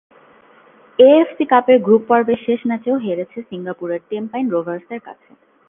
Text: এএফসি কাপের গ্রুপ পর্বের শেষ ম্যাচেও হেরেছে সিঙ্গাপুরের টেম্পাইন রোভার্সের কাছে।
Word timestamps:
এএফসি 0.99 1.45
কাপের 1.51 1.77
গ্রুপ 1.81 2.01
পর্বের 2.09 2.39
শেষ 2.45 2.59
ম্যাচেও 2.69 2.97
হেরেছে 2.97 3.39
সিঙ্গাপুরের 3.49 4.01
টেম্পাইন 4.09 4.45
রোভার্সের 4.49 5.01
কাছে। 5.07 5.29